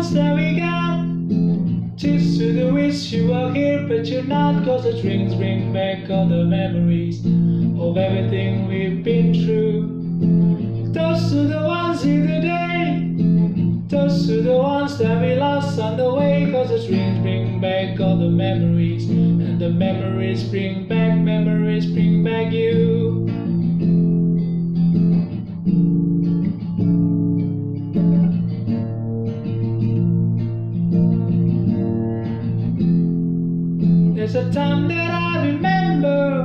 [0.00, 1.04] got.
[1.98, 4.64] Cheers to the wish you were here, but you're not.
[4.64, 7.20] Cause the drinks bring back all the memories
[7.78, 10.94] of everything we've been through.
[10.94, 13.88] Toast to the ones in the day.
[13.90, 16.48] Toast to the ones that we lost on the way.
[16.50, 19.08] Cause the drinks bring back all the memories.
[19.10, 22.09] And the memories bring back, memories bring
[34.20, 36.42] There's a time that I remember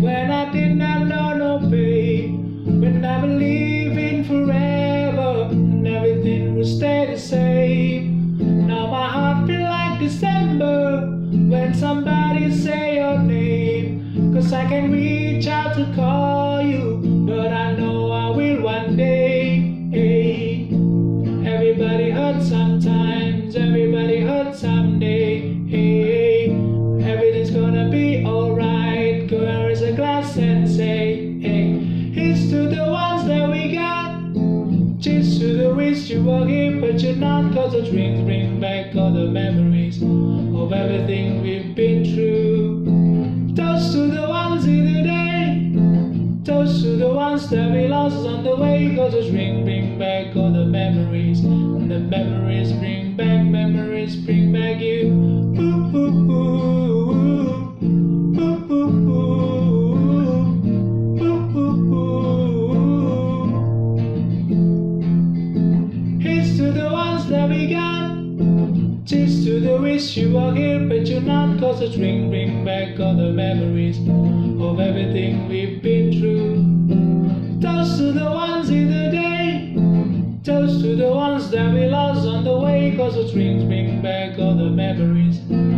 [0.00, 6.68] when I did not know no pain, when I believed in forever and everything would
[6.68, 8.68] stay the same.
[8.68, 11.18] Now my heart feel like December
[11.50, 17.74] when somebody say your name, cause I can reach out to call you, but I
[17.74, 19.88] know I will one day.
[19.90, 20.68] Hey.
[21.44, 23.25] Everybody hurts sometimes,
[35.06, 37.54] Cheers to the wish you were here, but you're not.
[37.54, 43.54] Cause the drinks bring back all the memories of everything we've been through.
[43.54, 46.42] Toast to the ones in the day.
[46.44, 48.96] Toast to the ones that we lost on the way.
[48.96, 51.38] Cause the drink bring back all the memories.
[51.44, 54.55] And the memories bring back, memories bring back
[66.90, 68.16] ones that we got.
[69.06, 71.58] Cheers to the wish you were here, but you're not.
[71.60, 77.60] Cause the drink bring back all the memories of everything we've been through.
[77.60, 79.74] Toast to the ones in the day.
[80.44, 82.94] Toast to the ones that we lost on the way.
[82.96, 85.75] Cause the drinks bring back all the memories.